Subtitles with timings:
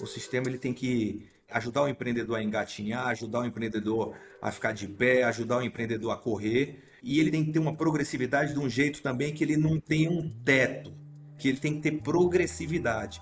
[0.00, 4.70] O sistema ele tem que ajudar o empreendedor a engatinhar, ajudar o empreendedor a ficar
[4.70, 6.84] de pé, ajudar o empreendedor a correr.
[7.02, 10.08] E ele tem que ter uma progressividade de um jeito também que ele não tenha
[10.08, 10.94] um teto,
[11.36, 13.20] que ele tem que ter progressividade.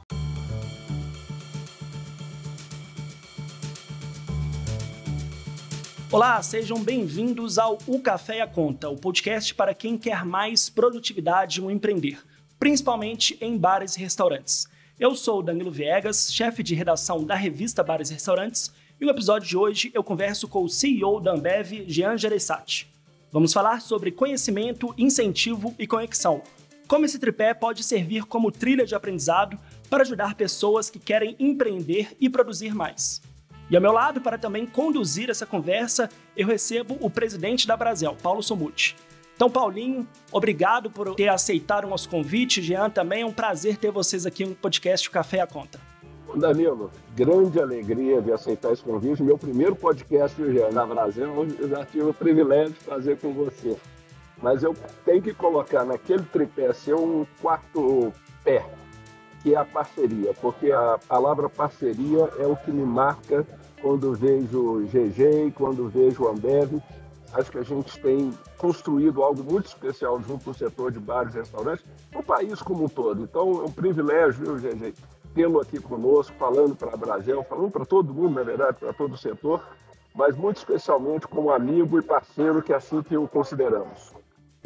[6.13, 11.59] Olá, sejam bem-vindos ao O Café a Conta, o podcast para quem quer mais produtividade
[11.59, 12.23] no empreender,
[12.59, 14.76] principalmente em bares e restaurantes.
[14.99, 19.47] Eu sou Danilo Viegas, chefe de redação da revista Bares e Restaurantes, e no episódio
[19.47, 22.89] de hoje eu converso com o CEO da Ambev, Jean Gereissati.
[23.31, 26.41] Vamos falar sobre conhecimento, incentivo e conexão.
[26.89, 29.59] Como esse tripé pode servir como trilha de aprendizado
[29.91, 33.21] para ajudar pessoas que querem empreender e produzir mais.
[33.69, 38.17] E ao meu lado, para também conduzir essa conversa, eu recebo o presidente da Brasel,
[38.23, 38.97] Paulo Somuti.
[39.37, 42.63] Então, Paulinho, obrigado por ter aceitado o nosso convite.
[42.63, 45.79] Jean, também é um prazer ter vocês aqui no podcast Café à Conta.
[46.35, 49.23] Danilo, grande alegria de aceitar esse convite.
[49.23, 50.41] Meu primeiro podcast,
[50.73, 51.27] na Brasil,
[51.59, 53.77] eu já tive o privilégio de fazer com você.
[54.43, 58.65] Mas eu tenho que colocar naquele tripé seu um quarto pé,
[59.43, 63.47] que é a parceria, porque a palavra parceria é o que me marca
[63.83, 66.83] quando vejo GG, quando vejo Ambev,
[67.33, 71.39] Acho que a gente tem construído algo muito especial junto ao setor de bares e
[71.39, 73.23] restaurantes, no país como um todo.
[73.23, 74.95] Então, é um privilégio, viu, GG,
[75.35, 79.13] tê-lo aqui conosco, falando para a Brasil, falando para todo mundo, na verdade, para todo
[79.13, 79.63] o setor,
[80.15, 84.16] mas muito especialmente como amigo e parceiro, que assim que o consideramos.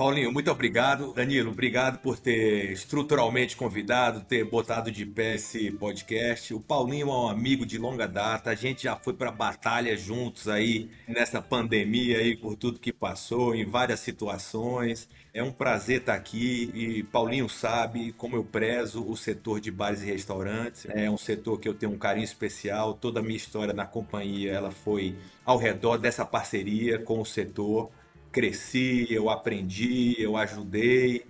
[0.00, 1.12] Paulinho, muito obrigado.
[1.12, 6.54] Danilo, obrigado por ter estruturalmente convidado, ter botado de pé esse podcast.
[6.54, 10.48] O Paulinho é um amigo de longa data, a gente já foi para batalha juntos
[10.48, 15.06] aí nessa pandemia aí por tudo que passou, em várias situações.
[15.34, 20.02] É um prazer estar aqui e Paulinho sabe como eu prezo o setor de bares
[20.02, 20.86] e restaurantes.
[20.88, 22.94] É um setor que eu tenho um carinho especial.
[22.94, 27.90] Toda a minha história na companhia ela foi ao redor dessa parceria com o setor
[28.30, 31.24] cresci, eu aprendi, eu ajudei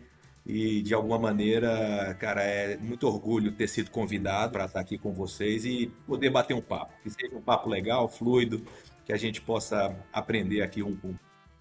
[0.45, 5.13] e de alguma maneira, cara, é muito orgulho ter sido convidado para estar aqui com
[5.13, 8.65] vocês e poder bater um papo, que seja um papo legal, fluido,
[9.05, 11.19] que a gente possa aprender aqui um pouco.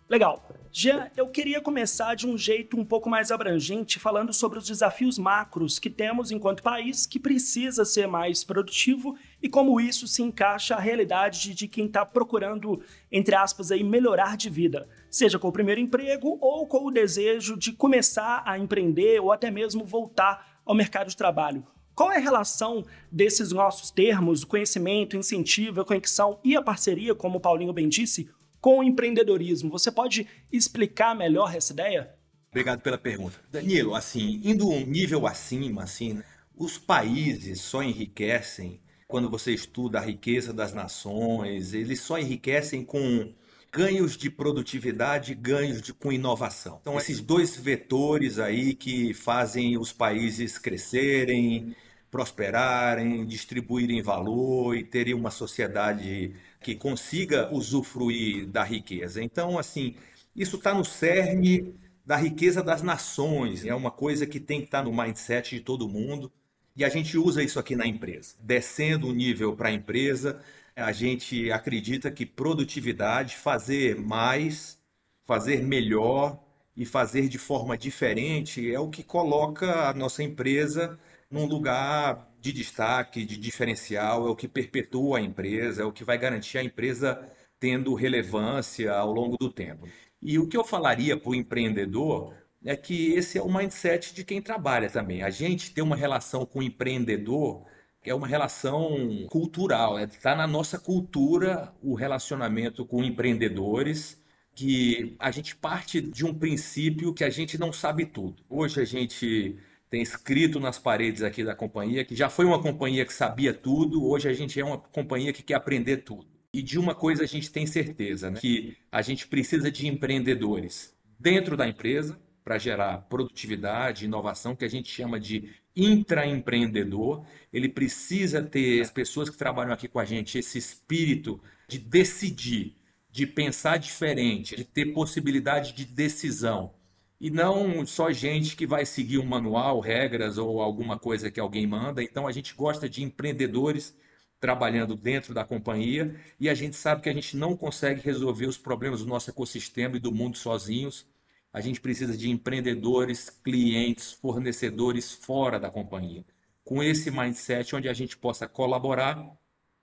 [0.09, 0.43] Legal.
[0.71, 5.19] Jean, eu queria começar de um jeito um pouco mais abrangente, falando sobre os desafios
[5.19, 10.73] macros que temos enquanto país, que precisa ser mais produtivo e como isso se encaixa
[10.73, 15.51] à realidade de quem está procurando, entre aspas, aí, melhorar de vida, seja com o
[15.51, 20.75] primeiro emprego ou com o desejo de começar a empreender ou até mesmo voltar ao
[20.75, 21.65] mercado de trabalho.
[21.95, 27.37] Qual é a relação desses nossos termos, conhecimento, incentivo, a conexão e a parceria, como
[27.37, 28.29] o Paulinho bem disse,
[28.61, 29.69] com o empreendedorismo.
[29.69, 32.13] Você pode explicar melhor essa ideia?
[32.49, 33.39] Obrigado pela pergunta.
[33.51, 36.23] Danilo, assim, indo um nível acima, assim, né,
[36.55, 43.33] os países só enriquecem quando você estuda a riqueza das nações, eles só enriquecem com
[43.71, 46.79] ganhos de produtividade, ganhos de, com inovação.
[46.81, 51.75] Então, esses dois vetores aí que fazem os países crescerem,
[52.09, 59.23] prosperarem, distribuírem valor e terem uma sociedade que consiga usufruir da riqueza.
[59.23, 59.95] Então, assim,
[60.35, 61.75] isso está no cerne
[62.05, 65.61] da riqueza das nações, é uma coisa que tem que estar tá no mindset de
[65.61, 66.31] todo mundo.
[66.75, 68.35] E a gente usa isso aqui na empresa.
[68.39, 70.41] Descendo o nível para a empresa,
[70.79, 74.79] a gente acredita que produtividade, fazer mais,
[75.25, 76.43] fazer melhor
[76.75, 80.97] e fazer de forma diferente é o que coloca a nossa empresa
[81.29, 86.03] num lugar de destaque, de diferencial, é o que perpetua a empresa, é o que
[86.03, 87.21] vai garantir a empresa
[87.59, 89.87] tendo relevância ao longo do tempo.
[90.21, 94.23] E o que eu falaria para o empreendedor é que esse é o mindset de
[94.23, 95.23] quem trabalha também.
[95.23, 97.65] A gente tem uma relação com o empreendedor
[98.03, 104.21] é uma relação cultural, está é, na nossa cultura o relacionamento com empreendedores,
[104.55, 108.43] que a gente parte de um princípio que a gente não sabe tudo.
[108.49, 109.57] Hoje a gente
[109.89, 114.05] tem escrito nas paredes aqui da companhia que já foi uma companhia que sabia tudo,
[114.05, 116.27] hoje a gente é uma companhia que quer aprender tudo.
[116.53, 118.39] E de uma coisa a gente tem certeza, né?
[118.39, 122.19] que a gente precisa de empreendedores dentro da empresa
[122.49, 127.23] para gerar produtividade, inovação, que a gente chama de intraempreendedor.
[127.53, 132.75] Ele precisa ter as pessoas que trabalham aqui com a gente esse espírito de decidir,
[133.11, 136.73] de pensar diferente, de ter possibilidade de decisão
[137.21, 141.67] e não só gente que vai seguir um manual, regras ou alguma coisa que alguém
[141.67, 142.01] manda.
[142.01, 143.95] Então a gente gosta de empreendedores
[144.39, 148.57] trabalhando dentro da companhia e a gente sabe que a gente não consegue resolver os
[148.57, 151.05] problemas do nosso ecossistema e do mundo sozinhos.
[151.51, 156.23] A gente precisa de empreendedores, clientes, fornecedores fora da companhia.
[156.63, 159.17] com esse mindset onde a gente possa colaborar,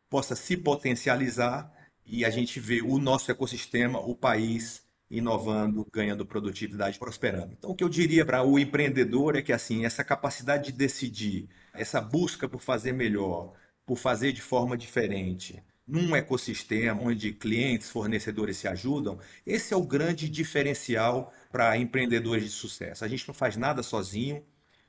[0.09, 1.73] possa se potencializar
[2.05, 7.53] e a gente vê o nosso ecossistema, o país inovando, ganhando produtividade, prosperando.
[7.55, 11.49] Então, o que eu diria para o empreendedor é que assim, essa capacidade de decidir,
[11.75, 13.55] essa busca por fazer melhor,
[13.85, 19.83] por fazer de forma diferente, num ecossistema onde clientes, fornecedores se ajudam, esse é o
[19.83, 23.05] grande diferencial para empreendedores de sucesso.
[23.05, 24.45] A gente não faz nada sozinho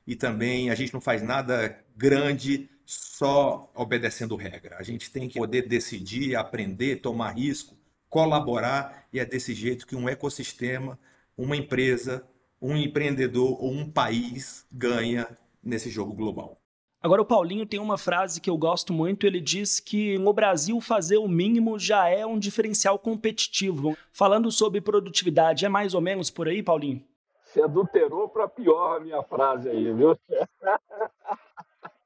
[0.06, 4.76] e também a gente não faz nada grande só obedecendo regra.
[4.78, 7.76] A gente tem que poder decidir, aprender, tomar risco,
[8.08, 10.98] colaborar e é desse jeito que um ecossistema,
[11.36, 12.26] uma empresa,
[12.60, 15.28] um empreendedor ou um país ganha
[15.62, 16.60] nesse jogo global.
[17.08, 19.26] Agora, o Paulinho tem uma frase que eu gosto muito.
[19.26, 23.96] Ele diz que no Brasil fazer o mínimo já é um diferencial competitivo.
[24.12, 27.02] Falando sobre produtividade, é mais ou menos por aí, Paulinho?
[27.46, 30.18] Você adulterou para pior a minha frase aí, viu?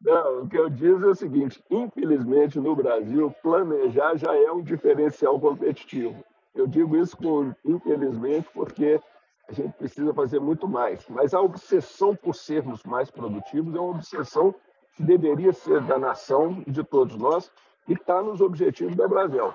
[0.00, 4.62] Não, o que eu digo é o seguinte: infelizmente no Brasil, planejar já é um
[4.62, 6.24] diferencial competitivo.
[6.54, 9.00] Eu digo isso com infelizmente porque
[9.48, 11.04] a gente precisa fazer muito mais.
[11.08, 14.54] Mas a obsessão por sermos mais produtivos é uma obsessão
[14.96, 17.50] que deveria ser da nação e de todos nós
[17.88, 19.52] e está nos objetivos da Brasil.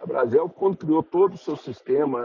[0.00, 2.22] A Brasil, quando criou todo o seu sistema,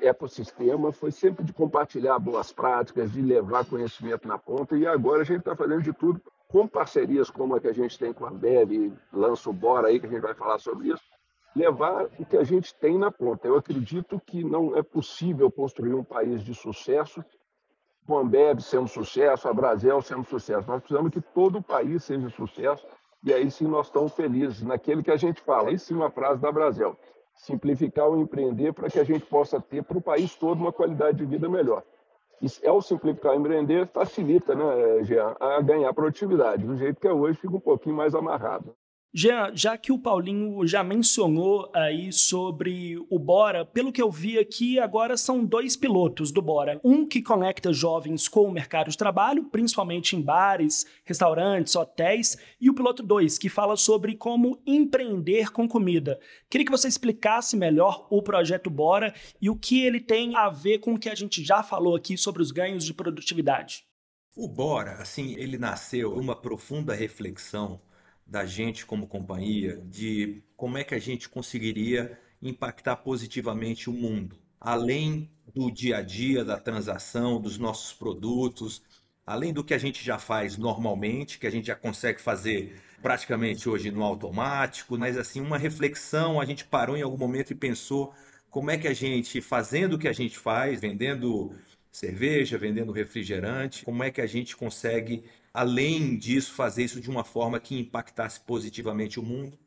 [0.00, 5.24] ecossistema, foi sempre de compartilhar boas práticas, de levar conhecimento na ponta, e agora a
[5.24, 8.30] gente está fazendo de tudo com parcerias como a que a gente tem com a
[8.30, 11.02] Ambev, lança o Bora aí, que a gente vai falar sobre isso,
[11.54, 13.46] levar o que a gente tem na ponta.
[13.46, 17.22] Eu acredito que não é possível construir um país de sucesso
[18.08, 20.66] com a Ambev sendo sucesso, a Brasil sendo sucesso.
[20.66, 22.86] Nós precisamos que todo o país seja sucesso
[23.22, 25.68] e aí sim nós estamos felizes naquele que a gente fala.
[25.68, 26.96] Aí sim uma frase da Brasil.
[27.34, 31.18] Simplificar o empreender para que a gente possa ter para o país todo uma qualidade
[31.18, 31.82] de vida melhor.
[32.40, 36.64] E ao simplificar o empreender, facilita, né, Jean, a ganhar produtividade.
[36.64, 38.74] Do jeito que é hoje, fica um pouquinho mais amarrado.
[39.12, 44.38] Jean, já que o Paulinho já mencionou aí sobre o Bora, pelo que eu vi
[44.38, 46.78] aqui, agora são dois pilotos do Bora.
[46.84, 52.68] Um que conecta jovens com o mercado de trabalho, principalmente em bares, restaurantes, hotéis, e
[52.68, 56.20] o piloto 2, que fala sobre como empreender com comida.
[56.50, 60.80] Queria que você explicasse melhor o projeto Bora e o que ele tem a ver
[60.80, 63.84] com o que a gente já falou aqui sobre os ganhos de produtividade.
[64.36, 67.80] O Bora, assim, ele nasceu uma profunda reflexão
[68.28, 74.36] da gente como companhia, de como é que a gente conseguiria impactar positivamente o mundo,
[74.60, 78.82] além do dia a dia, da transação, dos nossos produtos,
[79.26, 83.68] além do que a gente já faz normalmente, que a gente já consegue fazer praticamente
[83.68, 88.14] hoje no automático, mas assim, uma reflexão, a gente parou em algum momento e pensou
[88.50, 91.54] como é que a gente, fazendo o que a gente faz, vendendo
[91.92, 95.24] cerveja, vendendo refrigerante, como é que a gente consegue
[95.58, 99.58] além disso, fazer isso de uma forma que impactasse positivamente o mundo.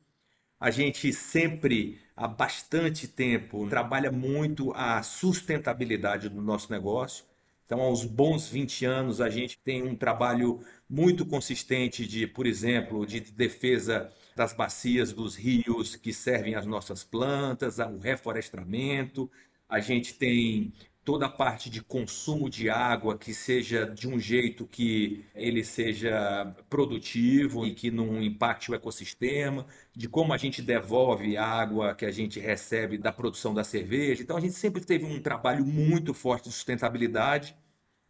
[0.58, 7.26] A gente sempre, há bastante tempo, trabalha muito a sustentabilidade do nosso negócio.
[7.66, 12.48] Então, há uns bons 20 anos, a gente tem um trabalho muito consistente de, por
[12.48, 19.30] exemplo, de defesa das bacias dos rios que servem às nossas plantas, o reflorestamento.
[19.68, 20.72] A gente tem
[21.04, 26.56] toda a parte de consumo de água que seja de um jeito que ele seja
[26.70, 29.66] produtivo e que não impacte o ecossistema,
[29.96, 34.22] de como a gente devolve a água que a gente recebe da produção da cerveja.
[34.22, 37.56] Então a gente sempre teve um trabalho muito forte de sustentabilidade,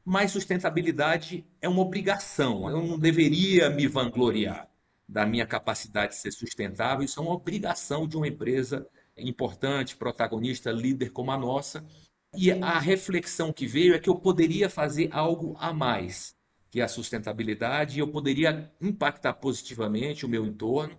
[0.04, 2.70] mas sustentabilidade é uma obrigação.
[2.70, 4.68] Eu não deveria me vangloriar
[5.08, 10.72] da minha capacidade de ser sustentável, isso é uma obrigação de uma empresa importante, protagonista,
[10.72, 11.86] líder como a nossa
[12.36, 16.36] e a reflexão que veio é que eu poderia fazer algo a mais
[16.70, 20.98] que a sustentabilidade, e eu poderia impactar positivamente o meu entorno.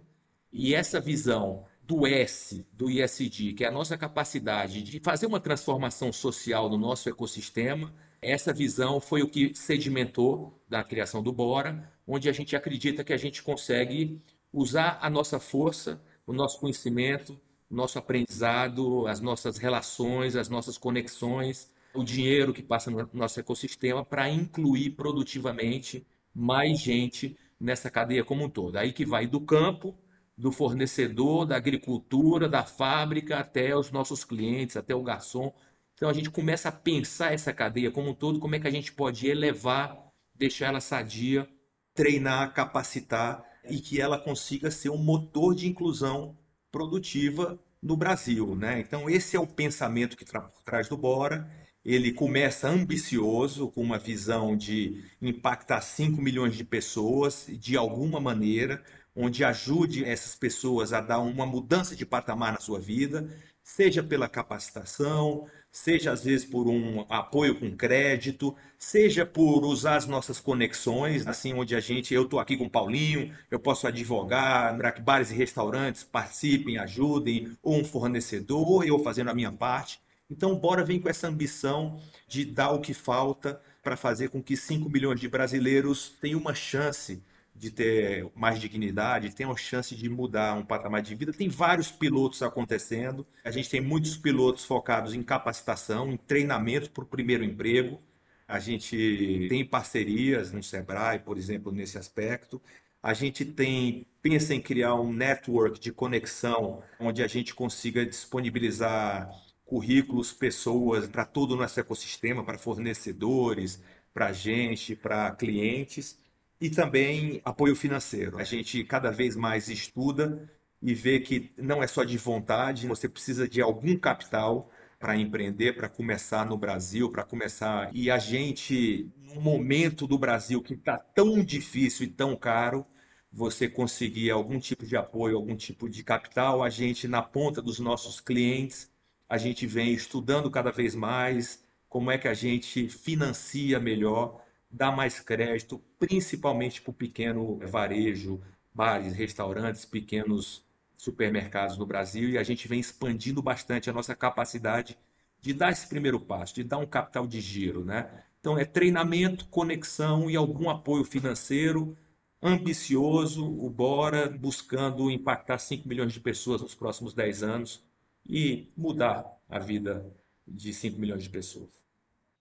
[0.53, 5.41] E essa visão do S, do ISD, que é a nossa capacidade de fazer uma
[5.41, 11.91] transformação social no nosso ecossistema, essa visão foi o que sedimentou da criação do Bora,
[12.07, 14.21] onde a gente acredita que a gente consegue
[14.53, 17.41] usar a nossa força, o nosso conhecimento,
[17.73, 24.05] nosso aprendizado, as nossas relações, as nossas conexões, o dinheiro que passa no nosso ecossistema
[24.05, 28.77] para incluir produtivamente mais gente nessa cadeia como um todo.
[28.77, 29.97] Aí que vai do campo,
[30.37, 35.53] do fornecedor, da agricultura, da fábrica até os nossos clientes, até o garçom.
[35.95, 38.73] Então a gente começa a pensar essa cadeia como um todo, como é que a
[38.73, 41.49] gente pode elevar, deixar ela sadia,
[41.95, 46.37] treinar, capacitar e que ela consiga ser um motor de inclusão
[46.73, 48.57] produtiva no Brasil.
[48.57, 48.81] Né?
[48.81, 51.49] Então, esse é o pensamento que está por trás do Bora.
[51.85, 58.83] ele começa ambicioso, com uma visão de impactar 5 milhões de pessoas de alguma maneira,
[59.15, 63.29] onde ajude essas pessoas a dar uma mudança de patamar na sua vida,
[63.63, 70.07] seja pela capacitação, seja às vezes por um apoio com crédito, seja por usar as
[70.07, 74.77] nossas conexões, assim onde a gente, eu estou aqui com o Paulinho, eu posso advogar
[74.77, 79.53] para que bares e restaurantes participem, ajudem, ou um fornecedor, ou eu fazendo a minha
[79.53, 80.01] parte.
[80.31, 84.57] Então, bora vir com essa ambição de dar o que falta para fazer com que
[84.57, 87.23] 5 milhões de brasileiros tenham uma chance
[87.55, 91.33] de ter mais dignidade, tem uma chance de mudar um patamar de vida.
[91.33, 93.27] Tem vários pilotos acontecendo.
[93.45, 98.01] A gente tem muitos pilotos focados em capacitação, em treinamento para o primeiro emprego.
[98.49, 102.61] A gente tem parcerias no Sebrae, por exemplo, nesse aspecto.
[103.03, 109.29] A gente tem pensa em criar um network de conexão onde a gente consiga disponibilizar
[109.65, 113.83] currículos, pessoas para todo o nosso ecossistema, para fornecedores,
[114.15, 116.22] para gente, para clientes
[116.63, 118.39] e também apoio financeiro.
[118.39, 120.49] A gente cada vez mais estuda
[120.81, 125.73] e vê que não é só de vontade, você precisa de algum capital para empreender,
[125.73, 127.91] para começar no Brasil, para começar.
[127.93, 132.87] E a gente, no momento do Brasil que está tão difícil e tão caro,
[133.33, 137.81] você conseguir algum tipo de apoio, algum tipo de capital, a gente, na ponta dos
[137.81, 138.89] nossos clientes,
[139.29, 144.42] a gente vem estudando cada vez mais como é que a gente financia melhor
[144.73, 148.41] dar mais crédito, principalmente para o pequeno varejo,
[148.75, 150.65] bares, restaurantes, pequenos
[150.97, 154.97] supermercados no Brasil, e a gente vem expandindo bastante a nossa capacidade
[155.41, 158.09] de dar esse primeiro passo, de dar um capital de giro, né?
[158.41, 161.97] Então é treinamento, conexão e algum apoio financeiro
[162.41, 167.85] ambicioso, o Bora buscando impactar 5 milhões de pessoas nos próximos 10 anos
[168.27, 170.13] e mudar a vida
[170.47, 171.82] de 5 milhões de pessoas.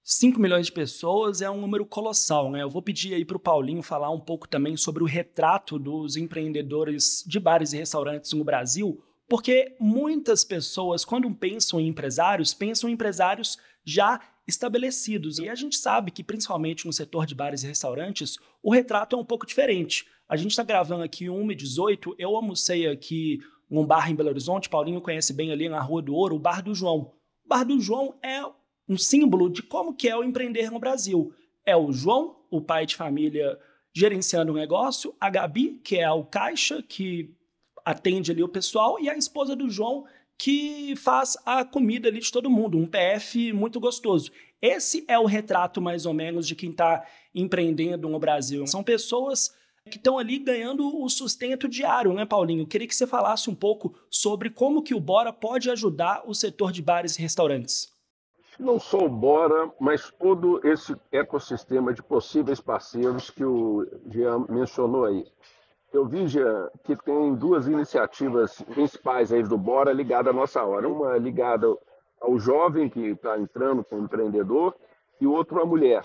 [0.04, 2.64] 5 milhões de pessoas é um número colossal, né?
[2.64, 6.18] Eu vou pedir aí para o Paulinho falar um pouco também sobre o retrato dos
[6.18, 12.90] empreendedores de bares e restaurantes no Brasil, porque muitas pessoas, quando pensam em empresários, pensam
[12.90, 15.40] em empresários já estabelecidos.
[15.40, 19.20] E a gente sabe que, principalmente no setor de bares e restaurantes, o retrato é
[19.20, 20.06] um pouco diferente.
[20.28, 23.40] A gente está gravando aqui 1h18, eu almocei aqui
[23.70, 26.62] num bar em Belo Horizonte, Paulinho conhece bem ali na Rua do Ouro, o Bar
[26.62, 27.14] do João.
[27.46, 28.42] O Bar do João é
[28.92, 31.34] um símbolo de como que é o empreender no Brasil.
[31.66, 33.58] É o João, o pai de família,
[33.94, 37.34] gerenciando o negócio, a Gabi, que é o caixa, que
[37.86, 40.06] atende ali o pessoal, e a esposa do João,
[40.38, 44.30] que faz a comida ali de todo mundo, um PF muito gostoso.
[44.62, 48.68] Esse é o retrato, mais ou menos, de quem está empreendendo no Brasil.
[48.68, 49.56] São pessoas
[49.90, 52.68] que estão ali ganhando o sustento diário, né, Paulinho?
[52.68, 56.74] Queria que você falasse um pouco sobre como que o Bora pode ajudar o setor
[56.74, 58.01] de bares e restaurantes
[58.62, 65.06] não só o Bora, mas todo esse ecossistema de possíveis parceiros que o Jean mencionou
[65.06, 65.26] aí.
[65.92, 70.88] Eu vi, Jean, que tem duas iniciativas principais aí do Bora ligadas à nossa hora.
[70.88, 71.68] Uma ligada
[72.22, 74.76] ao jovem que está entrando como empreendedor
[75.20, 76.04] e outra a mulher.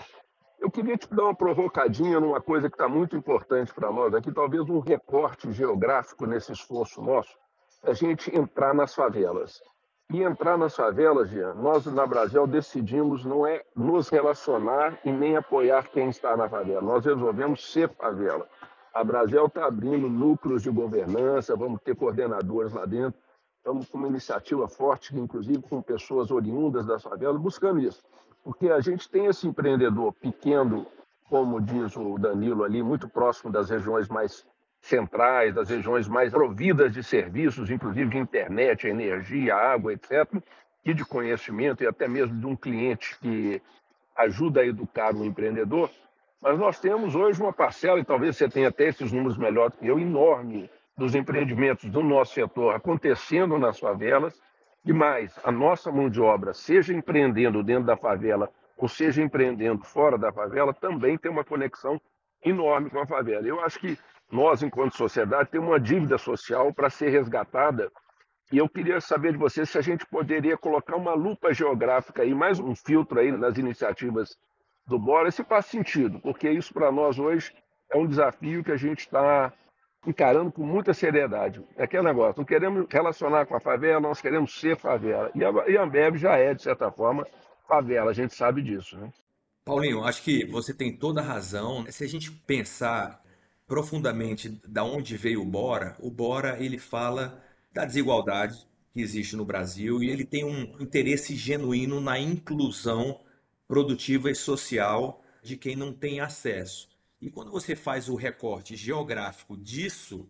[0.59, 4.31] Eu queria te dar uma provocadinha numa coisa que está muito importante para nós aqui,
[4.31, 7.37] talvez um recorte geográfico nesse esforço nosso,
[7.83, 9.61] a gente entrar nas favelas.
[10.09, 15.35] E entrar nas favelas, Jean, nós na Brasil decidimos não é nos relacionar e nem
[15.35, 16.81] apoiar quem está na favela.
[16.81, 18.47] Nós resolvemos ser favela.
[18.93, 23.19] A Brasil está abrindo núcleos de governança, vamos ter coordenadores lá dentro.
[23.57, 28.01] Estamos com uma iniciativa forte, inclusive com pessoas oriundas das favelas, buscando isso.
[28.45, 30.87] Porque a gente tem esse empreendedor pequeno,
[31.29, 34.47] como diz o Danilo ali, muito próximo das regiões mais
[34.87, 40.27] centrais, das regiões mais providas de serviços, inclusive de internet, energia, água, etc.,
[40.85, 43.61] e de conhecimento e até mesmo de um cliente que
[44.15, 45.89] ajuda a educar o empreendedor.
[46.41, 49.85] Mas nós temos hoje uma parcela, e talvez você tenha até esses números melhor que
[49.85, 54.41] eu, enorme dos empreendimentos do nosso setor acontecendo nas favelas.
[54.85, 59.83] E mais, a nossa mão de obra, seja empreendendo dentro da favela ou seja empreendendo
[59.83, 61.99] fora da favela, também tem uma conexão
[62.43, 63.45] enorme com a favela.
[63.45, 63.97] Eu acho que
[64.31, 67.91] nós, enquanto sociedade, temos uma dívida social para ser resgatada.
[68.51, 72.33] E eu queria saber de você se a gente poderia colocar uma lupa geográfica aí,
[72.33, 74.37] mais um filtro aí nas iniciativas
[74.85, 77.53] do Bora, se faz sentido, porque isso para nós hoje
[77.91, 79.51] é um desafio que a gente está
[80.05, 81.61] encarando com muita seriedade.
[81.75, 85.29] É aquele negócio, não queremos relacionar com a favela, nós queremos ser favela.
[85.35, 87.27] E a, e a Ambev já é, de certa forma,
[87.67, 88.97] favela, a gente sabe disso.
[88.97, 89.09] Né?
[89.65, 91.85] Paulinho, acho que você tem toda a razão.
[91.89, 93.21] Se a gente pensar
[93.67, 97.43] profundamente da onde veio o Bora, o Bora ele fala
[97.73, 103.19] da desigualdade que existe no Brasil e ele tem um interesse genuíno na inclusão
[103.67, 106.89] produtiva e social de quem não tem acesso.
[107.21, 110.29] E quando você faz o recorte geográfico disso,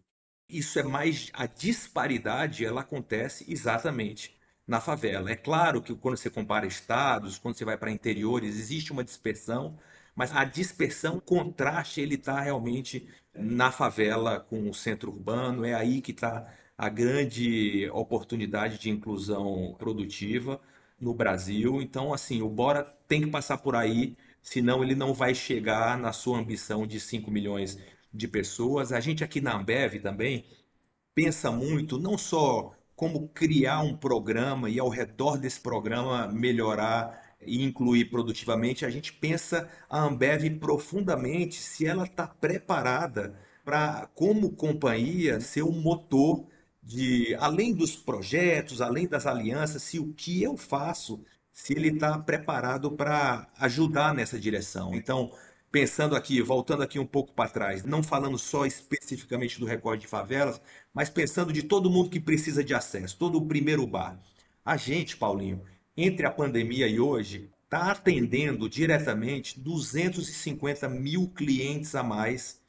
[0.50, 5.32] isso é mais a disparidade, ela acontece exatamente na favela.
[5.32, 9.78] É claro que quando você compara estados, quando você vai para interiores, existe uma dispersão,
[10.18, 15.76] mas a dispersão, o contraste, ele está realmente na favela com o centro urbano, é
[15.76, 20.60] aí que está a grande oportunidade de inclusão produtiva
[21.00, 21.82] no Brasil.
[21.84, 26.12] Então, assim, o Bora tem que passar por aí, senão ele não vai chegar na
[26.12, 27.78] sua ambição de 5 milhões
[28.12, 28.92] de pessoas.
[28.92, 30.46] A gente aqui na Ambev também
[31.14, 37.64] pensa muito, não só como criar um programa e ao redor desse programa melhorar e
[37.64, 45.40] incluir produtivamente, a gente pensa a Ambev profundamente se ela está preparada para, como companhia,
[45.42, 46.46] ser um motor
[46.82, 52.18] de, além dos projetos, além das alianças, se o que eu faço, se ele está
[52.18, 54.96] preparado para ajudar nessa direção.
[54.96, 55.32] Então,
[55.72, 60.08] pensando aqui, voltando aqui um pouco para trás, não falando só especificamente do recorde de
[60.08, 60.62] favelas,
[60.94, 64.18] mas pensando de todo mundo que precisa de acesso, todo o primeiro bar.
[64.64, 65.62] A gente, Paulinho,
[65.98, 72.62] entre a pandemia e hoje, está atendendo diretamente 250 mil clientes a mais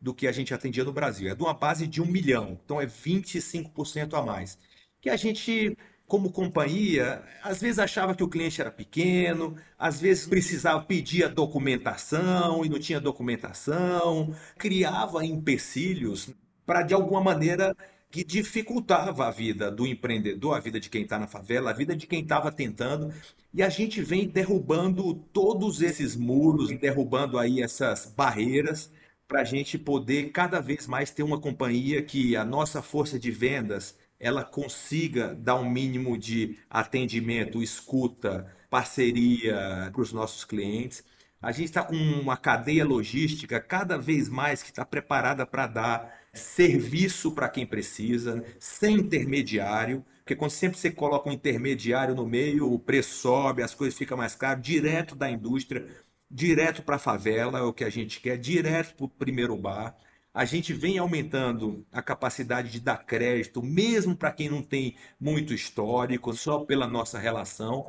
[0.00, 1.30] do que a gente atendia no Brasil.
[1.30, 4.58] É de uma base de um milhão, então é 25% a mais.
[5.00, 10.26] Que a gente, como companhia, às vezes achava que o cliente era pequeno, às vezes
[10.26, 16.30] precisava pedir a documentação e não tinha documentação, criava empecilhos
[16.66, 17.76] para, de alguma maneira,
[18.12, 21.96] que dificultava a vida do empreendedor, a vida de quem está na favela, a vida
[21.96, 23.10] de quem estava tentando.
[23.54, 28.92] E a gente vem derrubando todos esses muros, derrubando aí essas barreiras
[29.26, 33.30] para a gente poder cada vez mais ter uma companhia que a nossa força de
[33.30, 41.02] vendas ela consiga dar um mínimo de atendimento, escuta, parceria para os nossos clientes.
[41.42, 46.18] A gente está com uma cadeia logística cada vez mais que está preparada para dar
[46.32, 52.72] serviço para quem precisa, sem intermediário, porque quando sempre você coloca um intermediário no meio,
[52.72, 55.86] o preço sobe, as coisas ficam mais caras, direto da indústria
[56.32, 59.94] direto para a favela, é o que a gente quer, direto para o primeiro bar.
[60.32, 65.52] A gente vem aumentando a capacidade de dar crédito, mesmo para quem não tem muito
[65.52, 67.86] histórico, só pela nossa relação.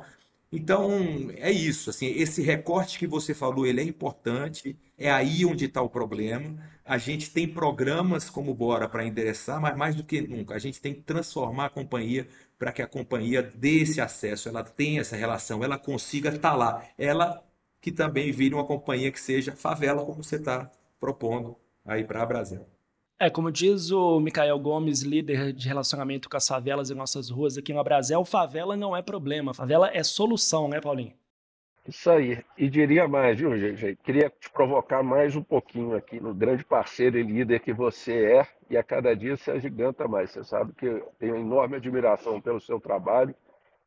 [0.52, 1.90] Então, é isso.
[1.90, 4.78] Assim, esse recorte que você falou, ele é importante.
[4.96, 6.56] É aí onde está o problema.
[6.84, 10.80] A gente tem programas como Bora para endereçar, mas mais do que nunca, a gente
[10.80, 12.28] tem que transformar a companhia
[12.58, 16.56] para que a companhia dê esse acesso, ela tenha essa relação, ela consiga estar tá
[16.56, 16.84] lá.
[16.98, 17.42] Ela
[17.80, 22.26] que também vire uma companhia que seja favela, como você está propondo aí para a
[22.26, 22.73] Brasil.
[23.18, 27.56] É, como diz o Micael Gomes, líder de relacionamento com as favelas e nossas ruas
[27.56, 31.12] aqui no Brasil, favela não é problema, favela é solução, né, Paulinho?
[31.86, 32.42] Isso aí.
[32.58, 33.96] E diria mais, viu, gente?
[34.02, 38.48] Queria te provocar mais um pouquinho aqui no grande parceiro e líder que você é
[38.68, 40.30] e a cada dia se agiganta mais.
[40.30, 43.34] Você sabe que eu tenho enorme admiração pelo seu trabalho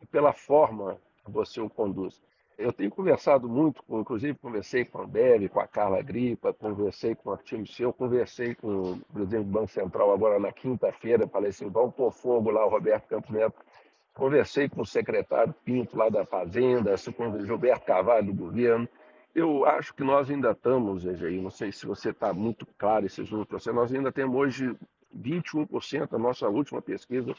[0.02, 2.22] e pela forma que você o conduz.
[2.58, 7.13] Eu tenho conversado muito, com, inclusive conversei com a Ambev, com a Carla Gripa, conversei
[7.13, 11.52] com o time seu, conversei com o presidente do Banco Central agora na quinta-feira, falei
[11.52, 13.63] assim, vamos pôr fogo lá, o Roberto Campos Neto.
[14.12, 18.89] Conversei com o secretário Pinto lá da Fazenda, com o Gilberto Carvalho do governo.
[19.36, 23.30] Eu acho que nós ainda estamos, aí, não sei se você está muito claro esses
[23.30, 24.76] números, nós ainda temos hoje
[25.15, 27.36] 21%, a nossa última pesquisa,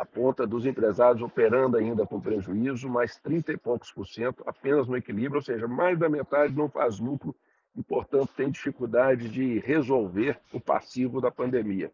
[0.00, 4.88] a ponta dos empresários operando ainda com prejuízo, mais 30 e poucos por cento apenas
[4.88, 7.34] no equilíbrio, ou seja, mais da metade não faz lucro
[7.76, 11.92] e, portanto, tem dificuldade de resolver o passivo da pandemia,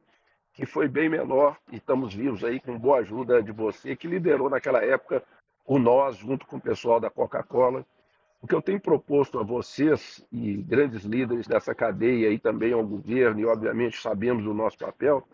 [0.53, 4.49] que foi bem menor e estamos vivos aí com boa ajuda de você, que liderou
[4.49, 5.21] naquela época
[5.67, 7.85] o nós, junto com o pessoal da Coca-Cola.
[8.41, 12.87] O que eu tenho proposto a vocês e grandes líderes dessa cadeia e também ao
[12.87, 15.27] governo, e obviamente sabemos o nosso papel,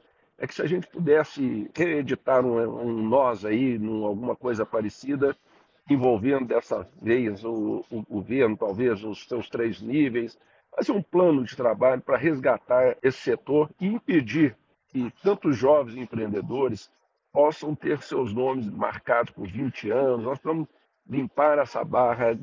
[0.43, 5.37] é que se a gente pudesse reeditar um, um nós aí, num, alguma coisa parecida,
[5.89, 10.37] envolvendo dessa vez o, o governo, talvez os seus três níveis,
[10.75, 14.57] fazer um plano de trabalho para resgatar esse setor e impedir
[14.89, 16.91] que tantos jovens empreendedores
[17.33, 20.25] possam ter seus nomes marcados por 20 anos.
[20.25, 20.67] Nós vamos
[21.09, 22.37] limpar essa barra,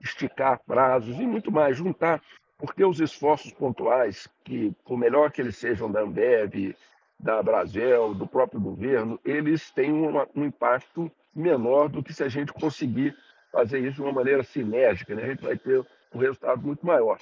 [0.00, 2.22] esticar prazos e muito mais, juntar,
[2.56, 6.74] porque os esforços pontuais, que por melhor que eles sejam da Ambev,
[7.22, 12.28] da Brasil, do próprio governo, eles têm uma, um impacto menor do que se a
[12.28, 13.16] gente conseguir
[13.52, 15.22] fazer isso de uma maneira sinérgica, né?
[15.22, 17.18] a gente vai ter um resultado muito maior.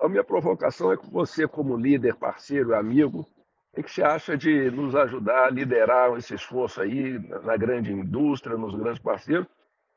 [0.00, 3.26] A minha provocação é que você, como líder, parceiro, amigo,
[3.76, 8.56] o que você acha de nos ajudar a liderar esse esforço aí na grande indústria,
[8.56, 9.46] nos grandes parceiros,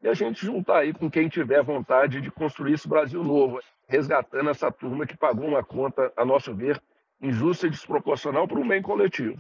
[0.01, 4.49] e a gente juntar aí com quem tiver vontade de construir esse Brasil novo, resgatando
[4.49, 6.81] essa turma que pagou uma conta, a nosso ver,
[7.23, 9.39] injusta e desproporcional para o bem coletivo.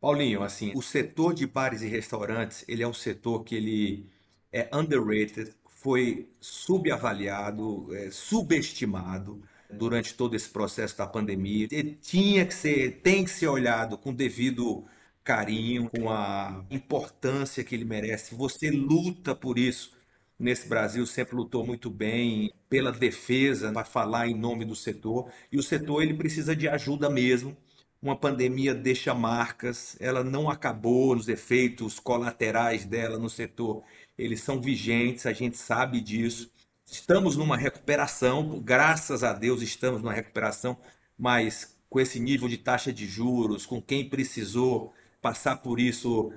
[0.00, 4.10] Paulinho, assim, o setor de bares e restaurantes, ele é um setor que ele
[4.52, 11.66] é underrated, foi subavaliado, é, subestimado durante todo esse processo da pandemia.
[11.70, 14.84] Ele tinha que ser, tem que ser olhado com devido
[15.24, 18.34] carinho, com a importância que ele merece.
[18.34, 19.95] Você luta por isso
[20.38, 25.30] nesse Brasil, sempre lutou muito bem pela defesa, para falar em nome do setor.
[25.50, 27.56] E o setor ele precisa de ajuda mesmo.
[28.00, 33.82] Uma pandemia deixa marcas, ela não acabou, os efeitos colaterais dela no setor,
[34.18, 36.50] eles são vigentes, a gente sabe disso.
[36.86, 40.76] Estamos numa recuperação, graças a Deus estamos numa recuperação,
[41.18, 46.32] mas com esse nível de taxa de juros, com quem precisou passar por isso,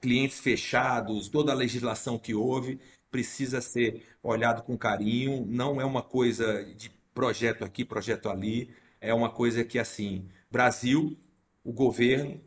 [0.00, 5.44] clientes fechados, toda a legislação que houve, precisa ser olhado com carinho.
[5.46, 8.70] Não é uma coisa de projeto aqui, projeto ali.
[9.00, 11.16] É uma coisa que, assim, Brasil,
[11.64, 12.40] o governo,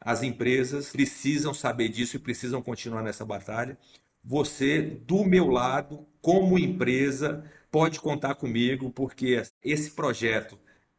[0.00, 3.78] as empresas precisam saber disso e precisam continuar nessa batalha.
[4.24, 10.58] Você, do meu lado, como empresa, pode contar comigo, porque esse projeto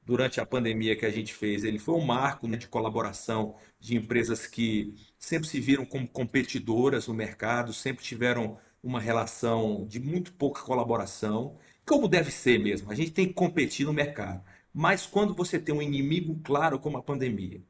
[0.09, 3.95] durante a pandemia que a gente fez, ele foi um marco né, de colaboração de
[3.95, 10.33] empresas que sempre se viram como competidoras no mercado, sempre tiveram uma relação de muito
[10.33, 12.91] pouca colaboração, como deve ser mesmo.
[12.91, 14.43] A gente tem que competir no mercado.
[14.73, 17.61] Mas quando você tem um inimigo claro como a pandemia,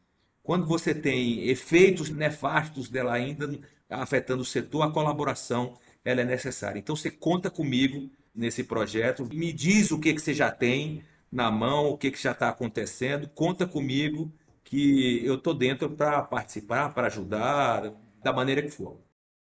[0.43, 6.79] quando você tem efeitos nefastos dela ainda afetando o setor, a colaboração ela é necessária.
[6.79, 11.51] Então você conta comigo nesse projeto, me diz o que, que você já tem, na
[11.51, 13.27] mão, o que, que já está acontecendo.
[13.29, 14.31] Conta comigo
[14.63, 17.93] que eu estou dentro para participar, para ajudar,
[18.23, 18.99] da maneira que for.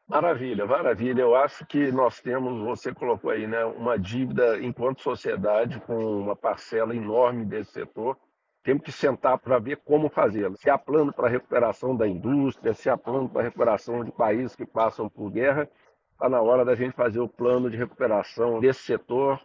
[0.08, 1.22] Maravilha, maravilha.
[1.22, 6.36] Eu acho que nós temos, você colocou aí, né, uma dívida enquanto sociedade com uma
[6.36, 8.16] parcela enorme desse setor.
[8.62, 10.56] Temos que sentar para ver como fazê-lo.
[10.56, 14.12] Se há plano para a recuperação da indústria, se há plano para a recuperação de
[14.12, 15.68] países que passam por guerra,
[16.12, 19.40] está na hora da gente fazer o plano de recuperação desse setor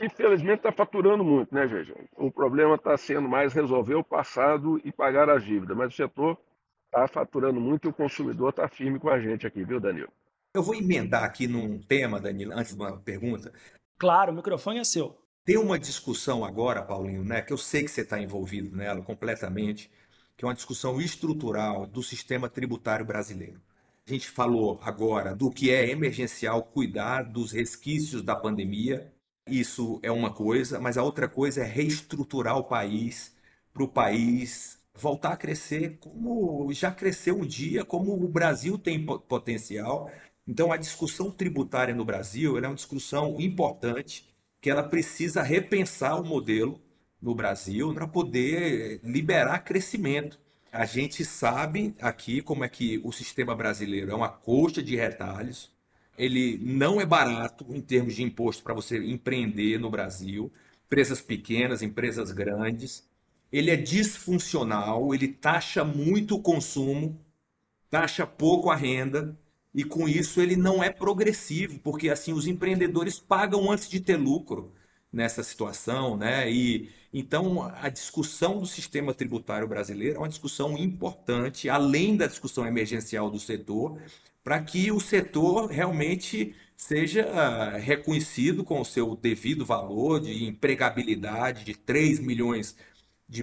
[0.00, 1.94] infelizmente está faturando muito, né, GG?
[2.16, 6.38] O problema está sendo mais resolver o passado e pagar a dívida, mas o setor
[6.92, 10.12] está faturando muito e o consumidor está firme com a gente aqui, viu, Danilo?
[10.54, 13.50] Eu vou emendar aqui num tema, Danilo, antes de uma pergunta.
[13.96, 15.16] Claro, o microfone é seu.
[15.44, 19.90] Tem uma discussão agora, Paulinho, né, que eu sei que você está envolvido nela completamente,
[20.36, 23.60] que é uma discussão estrutural do sistema tributário brasileiro.
[24.06, 29.12] A gente falou agora do que é emergencial cuidar dos resquícios da pandemia,
[29.46, 33.34] isso é uma coisa, mas a outra coisa é reestruturar o país
[33.72, 39.04] para o país voltar a crescer como já cresceu um dia, como o Brasil tem
[39.04, 40.10] potencial.
[40.46, 44.28] Então, a discussão tributária no Brasil é uma discussão importante,
[44.60, 46.80] que ela precisa repensar o modelo
[47.20, 50.40] no Brasil para poder liberar crescimento.
[50.72, 55.70] A gente sabe aqui como é que o sistema brasileiro é uma coxa de retalhos,
[56.16, 60.52] ele não é barato em termos de imposto para você empreender no Brasil,
[60.86, 63.06] empresas pequenas, empresas grandes.
[63.52, 67.20] Ele é disfuncional, ele taxa muito o consumo,
[67.90, 69.38] taxa pouco a renda,
[69.74, 74.16] e com isso ele não é progressivo, porque assim os empreendedores pagam antes de ter
[74.16, 74.72] lucro
[75.12, 76.50] nessa situação, né?
[76.50, 82.66] E então a discussão do sistema tributário brasileiro é uma discussão importante, além da discussão
[82.66, 84.00] emergencial do setor,
[84.42, 91.64] para que o setor realmente seja ah, reconhecido com o seu devido valor de empregabilidade
[91.64, 92.91] de 3 milhões de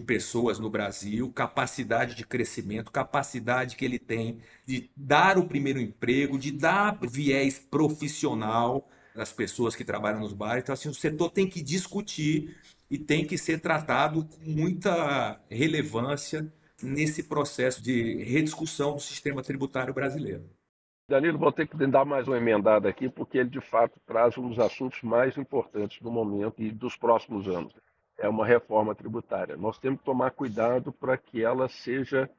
[0.02, 6.38] pessoas no Brasil, capacidade de crescimento, capacidade que ele tem de dar o primeiro emprego,
[6.38, 10.64] de dar viés profissional às pessoas que trabalham nos bares.
[10.64, 12.58] Então, assim, o setor tem que discutir
[12.92, 16.52] e tem que ser tratado com muita relevância
[16.84, 20.44] nesse processo de rediscussão do sistema tributário brasileiro.
[21.08, 24.48] Danilo, vou ter que dar mais uma emendada aqui, porque ele de fato traz um
[24.48, 27.74] dos assuntos mais importantes do momento e dos próximos anos.
[28.20, 29.56] É uma reforma tributária.
[29.56, 32.30] Nós temos que tomar cuidado para que ela seja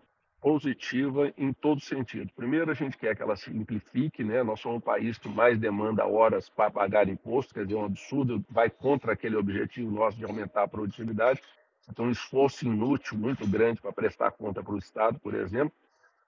[0.40, 2.30] positiva em todo sentido.
[2.34, 4.42] Primeiro, a gente quer que ela simplifique, né?
[4.42, 8.44] Nós somos um país que mais demanda horas para pagar imposto, quer dizer, um absurdo,
[8.48, 11.42] vai contra aquele objetivo nosso de aumentar a produtividade.
[11.90, 15.74] Então, um esforço inútil muito grande para prestar conta para o Estado, por exemplo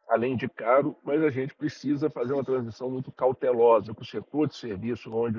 [0.08, 4.46] além de caro, mas a gente precisa fazer uma transição muito cautelosa, que o setor
[4.46, 5.38] de serviço, onde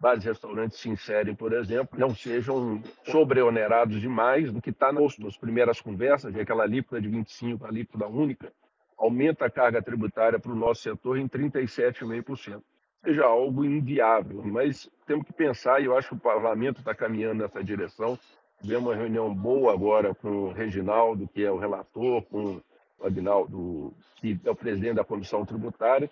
[0.00, 5.80] vários restaurantes se inserem, por exemplo, não sejam sobreonerados demais do que está nas primeiras
[5.80, 8.50] conversas, de aquela alíquota de 25, a alíquota única,
[8.96, 12.62] aumenta a carga tributária para o nosso setor em 37,5%.
[13.04, 17.42] seja algo inviável, mas temos que pensar, e eu acho que o parlamento está caminhando
[17.42, 18.18] nessa direção.
[18.60, 22.60] Tivemos uma reunião boa agora com o Reginaldo, que é o relator, com
[22.98, 26.10] o Agnaldo, que é o presidente da comissão tributária,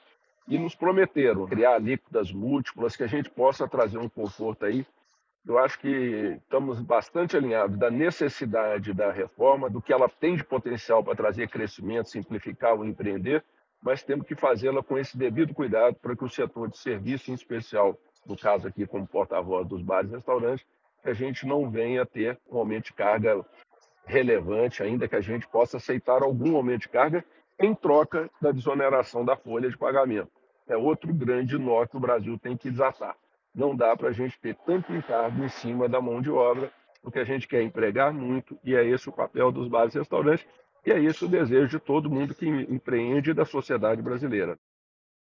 [0.49, 4.85] e nos prometeram criar alíquotas múltiplas, que a gente possa trazer um conforto aí.
[5.47, 5.89] Eu acho que
[6.43, 11.49] estamos bastante alinhados da necessidade da reforma, do que ela tem de potencial para trazer
[11.49, 13.45] crescimento, simplificar o empreender,
[13.83, 17.35] mas temos que fazê-la com esse devido cuidado para que o setor de serviço, em
[17.35, 20.67] especial, no caso aqui como porta-voz dos bares e restaurantes,
[21.03, 23.45] que a gente não venha ter um aumento de carga
[24.05, 27.25] relevante, ainda que a gente possa aceitar algum aumento de carga
[27.61, 30.38] em troca da desoneração da folha de pagamento.
[30.69, 33.17] É outro grande nó que o Brasil tem que desatar.
[33.55, 36.71] Não dá para a gente ter tanto encargo em cima da mão de obra,
[37.03, 40.47] porque a gente quer empregar muito, e é esse o papel dos bares e restaurantes,
[40.85, 44.59] e é isso o desejo de todo mundo que empreende da sociedade brasileira.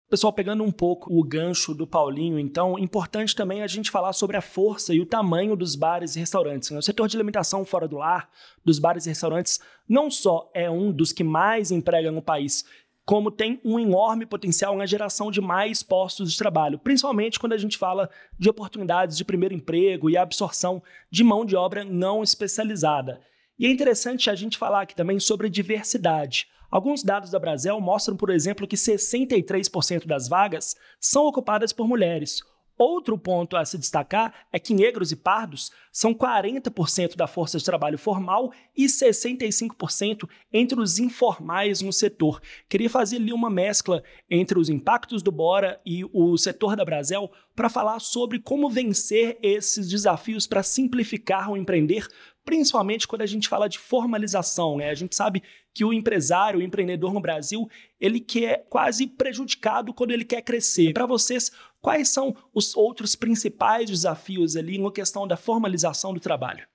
[0.08, 4.38] Pessoal, pegando um pouco o gancho do Paulinho, então, importante também a gente falar sobre
[4.38, 6.70] a força e o tamanho dos bares e restaurantes.
[6.70, 8.30] O setor de alimentação fora do lar,
[8.64, 12.64] dos bares e restaurantes, não só é um dos que mais emprega no país,
[13.06, 17.58] como tem um enorme potencial na geração de mais postos de trabalho, principalmente quando a
[17.58, 23.22] gente fala de oportunidades de primeiro emprego e absorção de mão de obra não especializada.
[23.60, 26.48] E é interessante a gente falar aqui também sobre diversidade.
[26.70, 32.42] Alguns dados da Brasel mostram, por exemplo, que 63% das vagas são ocupadas por mulheres.
[32.78, 37.64] Outro ponto a se destacar é que negros e pardos são 40% da força de
[37.64, 42.42] trabalho formal e 65% entre os informais no setor.
[42.68, 47.32] Queria fazer ali uma mescla entre os impactos do Bora e o setor da Brasel
[47.56, 52.06] para falar sobre como vencer esses desafios para simplificar o empreender,
[52.46, 54.78] principalmente quando a gente fala de formalização.
[54.78, 54.92] Né?
[54.92, 55.42] A gente sabe
[55.74, 57.68] que o empresário, o empreendedor no Brasil,
[58.00, 60.94] ele quer quase prejudicado quando ele quer crescer.
[60.94, 66.66] Para vocês, quais são os outros principais desafios ali na questão da formalização do trabalho?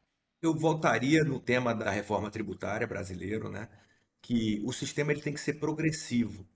[0.43, 3.69] Eu voltaria no tema da reforma tributária brasileiro, né?
[4.21, 6.47] Que o sistema ele tem que ser progressivo.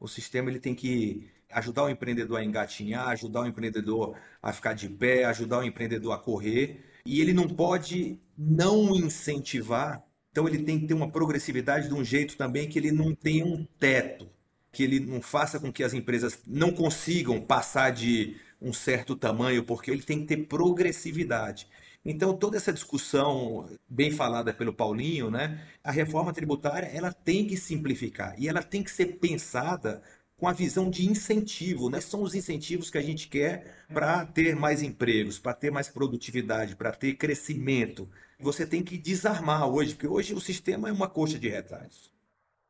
[0.00, 4.72] O sistema ele tem que ajudar o empreendedor a engatinhar, ajudar o empreendedor a ficar
[4.74, 10.02] de pé, ajudar o empreendedor a correr e ele não pode não incentivar.
[10.30, 13.44] Então ele tem que ter uma progressividade de um jeito também que ele não tenha
[13.44, 14.28] um teto,
[14.72, 19.64] que ele não faça com que as empresas não consigam passar de um certo tamanho,
[19.64, 21.68] porque ele tem que ter progressividade.
[22.04, 27.56] Então, toda essa discussão bem falada pelo Paulinho, né, a reforma tributária, ela tem que
[27.56, 30.02] simplificar e ela tem que ser pensada
[30.44, 32.02] com a visão de incentivo, né?
[32.02, 36.76] São os incentivos que a gente quer para ter mais empregos, para ter mais produtividade,
[36.76, 38.06] para ter crescimento.
[38.38, 42.12] Você tem que desarmar hoje, porque hoje o sistema é uma coxa de retalhos.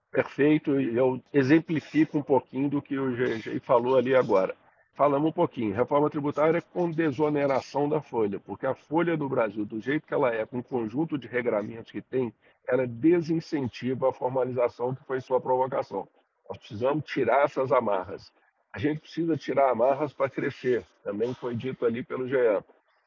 [0.09, 4.55] Perfeito, eu exemplifico um pouquinho do que o GG falou ali agora.
[4.95, 9.81] Falamos um pouquinho, reforma tributária com desoneração da folha, porque a folha do Brasil, do
[9.81, 12.33] jeito que ela é, com o conjunto de regramentos que tem,
[12.69, 16.07] ela desincentiva a formalização que foi sua provocação.
[16.49, 18.33] Nós precisamos tirar essas amarras.
[18.73, 20.85] A gente precisa tirar amarras para crescer.
[21.03, 22.37] Também foi dito ali pelo GE.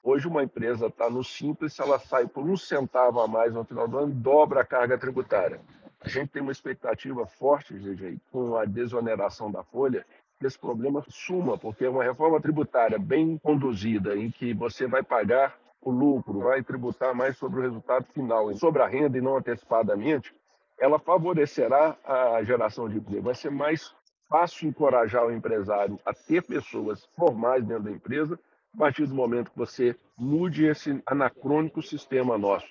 [0.02, 3.66] Hoje uma empresa está no simples, se ela sai por um centavo a mais no
[3.66, 5.60] final do ano, dobra a carga tributária.
[6.00, 10.06] A gente tem uma expectativa forte, GG, com a desoneração da folha,
[10.40, 15.04] que esse problema suma, porque é uma reforma tributária bem conduzida, em que você vai
[15.04, 19.38] pagar o lucro, vai tributar mais sobre o resultado final, sobre a renda e não
[19.38, 20.34] antecipadamente,
[20.80, 23.24] ela favorecerá a geração de emprego.
[23.24, 23.94] Vai ser mais
[24.30, 28.40] fácil encorajar o empresário a ter pessoas formais dentro da empresa,
[28.76, 32.68] a partir do momento que você mude esse anacrônico sistema nosso,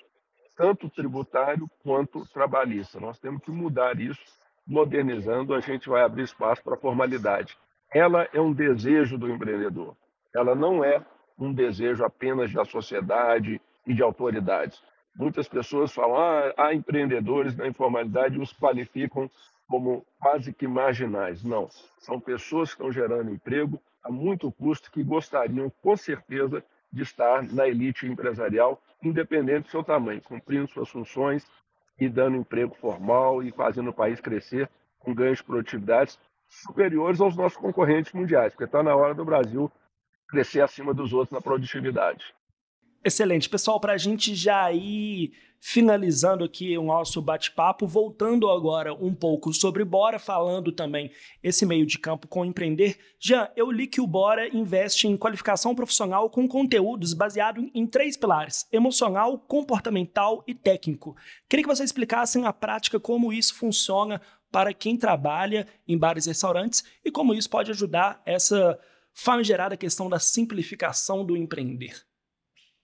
[0.55, 2.99] tanto tributário quanto trabalhista.
[2.99, 4.21] Nós temos que mudar isso,
[4.65, 7.57] modernizando, a gente vai abrir espaço para a formalidade.
[7.93, 9.95] Ela é um desejo do empreendedor,
[10.35, 11.03] ela não é
[11.37, 14.81] um desejo apenas da sociedade e de autoridades.
[15.17, 19.29] Muitas pessoas falam, ah, há empreendedores na informalidade os qualificam
[19.67, 21.43] como quase que marginais.
[21.43, 27.01] Não, são pessoas que estão gerando emprego a muito custo que gostariam, com certeza, de
[27.01, 31.45] estar na elite empresarial, independente do seu tamanho, cumprindo suas funções
[31.99, 37.35] e dando emprego formal e fazendo o país crescer com ganhos de produtividade superiores aos
[37.35, 39.69] nossos concorrentes mundiais, porque está na hora do Brasil
[40.27, 42.33] crescer acima dos outros na produtividade.
[43.07, 43.47] Excelente.
[43.47, 49.53] Pessoal, para a gente já ir finalizando aqui o nosso bate-papo, voltando agora um pouco
[49.53, 51.09] sobre Bora, falando também
[51.41, 52.99] esse meio de campo com empreender.
[53.17, 58.17] Jean, eu li que o Bora investe em qualificação profissional com conteúdos baseado em três
[58.17, 61.15] pilares: emocional, comportamental e técnico.
[61.47, 64.19] Queria que você explicasse na prática como isso funciona
[64.51, 68.77] para quem trabalha em bares e restaurantes e como isso pode ajudar essa
[69.13, 72.05] famigerada questão da simplificação do empreender.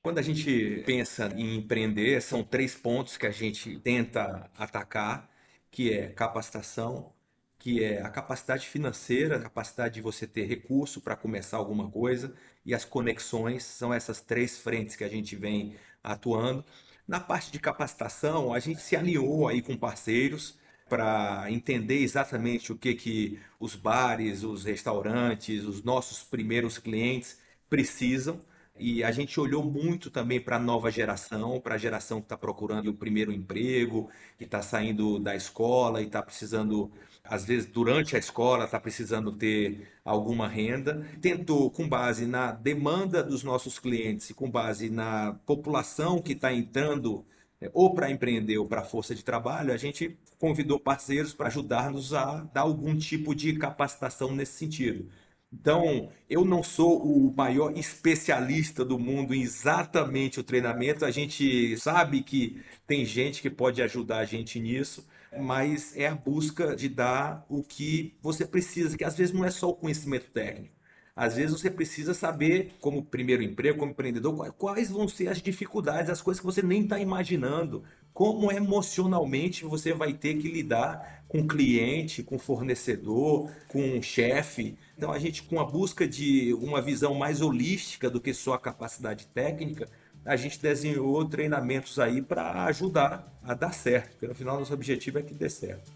[0.04, 5.30] Quando a gente pensa em empreender, são três pontos que a gente tenta atacar,
[5.72, 7.14] que é capacitação,
[7.58, 12.36] que é a capacidade financeira, a capacidade de você ter recurso para começar alguma coisa
[12.66, 16.66] e as conexões, são essas três frentes que a gente vem atuando.
[17.08, 22.78] Na parte de capacitação, a gente se alinhou aí com parceiros para entender exatamente o
[22.78, 27.40] que que os bares, os restaurantes, os nossos primeiros clientes
[27.70, 28.42] precisam
[28.80, 32.38] e a gente olhou muito também para a nova geração, para a geração que está
[32.38, 36.92] procurando o primeiro emprego, que está saindo da escola e está precisando,
[37.24, 41.06] às vezes, durante a escola, está precisando ter alguma renda.
[41.22, 46.52] Tentou, com base na demanda dos nossos clientes e com base na população que está
[46.52, 47.26] entrando
[47.62, 52.14] é, ou para empreender ou para força de trabalho, a gente convidou parceiros para ajudar-nos
[52.14, 55.10] a dar algum tipo de capacitação nesse sentido.
[55.54, 61.06] Então, eu não sou o maior especialista do mundo em exatamente o treinamento.
[61.06, 65.08] A gente sabe que tem gente que pode ajudar a gente nisso,
[65.40, 69.52] mas é a busca de dar o que você precisa, que às vezes não é
[69.52, 70.74] só o conhecimento técnico.
[71.16, 76.10] Às vezes você precisa saber, como primeiro emprego, como empreendedor, quais vão ser as dificuldades,
[76.10, 77.84] as coisas que você nem está imaginando.
[78.12, 84.76] Como emocionalmente você vai ter que lidar com cliente, com fornecedor, com chefe.
[85.04, 88.58] Então a gente, com a busca de uma visão mais holística do que só a
[88.58, 89.86] capacidade técnica,
[90.24, 94.12] a gente desenhou treinamentos aí para ajudar a dar certo.
[94.12, 95.92] Porque no final nosso objetivo é que dê certo.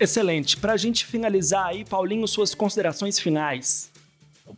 [0.00, 0.56] Excelente.
[0.56, 3.88] Para a gente finalizar aí, Paulinho, suas considerações finais.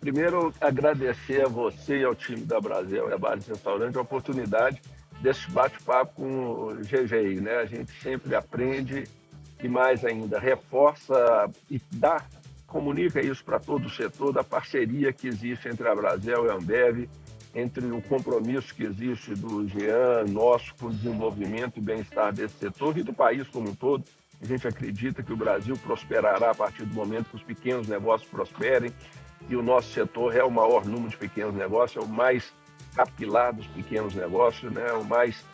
[0.00, 4.80] Primeiro, agradecer a você e ao time da Brasil e a Bares Restaurante a oportunidade
[5.20, 7.42] desse bate-papo com o GGI.
[7.42, 7.56] Né?
[7.56, 9.04] A gente sempre aprende
[9.62, 12.24] e mais ainda reforça e dá,
[12.66, 16.54] comunica isso para todo o setor da parceria que existe entre a Brasil e a
[16.54, 17.08] Ambev,
[17.54, 22.96] entre o compromisso que existe do GEAN, nosso, com o desenvolvimento e bem-estar desse setor
[22.96, 24.04] e do país como um todo.
[24.40, 28.28] A gente acredita que o Brasil prosperará a partir do momento que os pequenos negócios
[28.28, 28.92] prosperem
[29.48, 32.52] e o nosso setor é o maior número de pequenos negócios, é o mais
[32.94, 34.92] capilar dos pequenos negócios, né?
[34.92, 35.44] o mais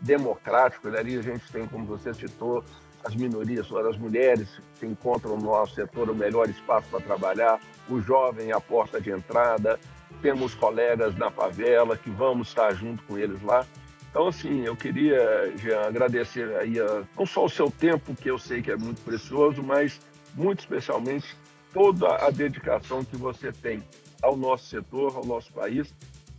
[0.00, 0.88] democrático.
[0.88, 2.64] Ali a gente tem, como você citou,
[3.04, 8.00] as minorias, as mulheres que encontram no nosso setor o melhor espaço para trabalhar, o
[8.00, 9.78] jovem a porta de entrada,
[10.20, 13.66] temos colegas na favela que vamos estar junto com eles lá.
[14.10, 18.38] Então, assim, eu queria, Jean, agradecer aí a, não só o seu tempo, que eu
[18.38, 20.00] sei que é muito precioso, mas
[20.34, 21.34] muito especialmente
[21.72, 23.82] toda a dedicação que você tem
[24.22, 25.92] ao nosso setor, ao nosso país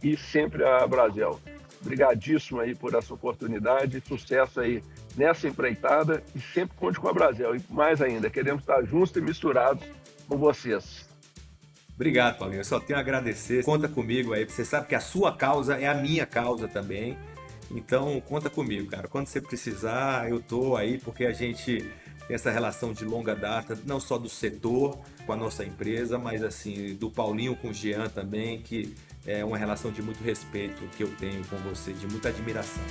[0.03, 1.39] e sempre a Brasil.
[1.81, 4.81] Obrigadíssimo aí por essa oportunidade, sucesso aí
[5.15, 7.55] nessa empreitada e sempre conte com a Brasil.
[7.55, 9.83] E mais ainda, queremos estar juntos e misturados
[10.27, 11.07] com vocês.
[11.95, 12.61] Obrigado, Paulinho.
[12.61, 13.63] Eu só tenho a agradecer.
[13.63, 14.45] Conta comigo aí.
[14.45, 17.17] Você sabe que a sua causa é a minha causa também.
[17.69, 19.07] Então, conta comigo, cara.
[19.07, 21.89] Quando você precisar, eu tô aí porque a gente
[22.27, 26.43] tem essa relação de longa data, não só do setor com a nossa empresa, mas
[26.43, 28.95] assim, do Paulinho com o Jean também, que
[29.25, 32.83] é uma relação de muito respeito que eu tenho com você, de muita admiração.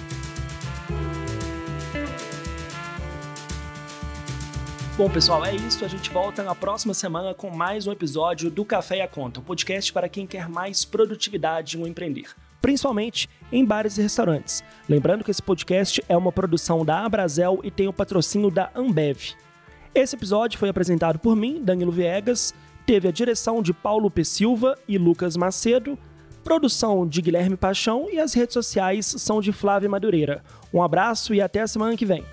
[4.96, 5.85] Bom, pessoal, é isso.
[5.85, 9.40] A gente volta na próxima semana com mais um episódio do Café e a Conta,
[9.40, 12.28] um podcast para quem quer mais produtividade no empreender
[12.62, 14.62] principalmente em bares e restaurantes.
[14.88, 19.35] Lembrando que esse podcast é uma produção da Abrazel e tem o patrocínio da Ambev.
[19.92, 22.55] Esse episódio foi apresentado por mim, Danilo Viegas,
[22.87, 24.24] teve a direção de Paulo P.
[24.24, 25.98] Silva e Lucas Macedo,
[26.44, 30.42] produção de Guilherme Paixão e as redes sociais são de Flávia Madureira.
[30.72, 32.24] Um abraço e até a semana que vem.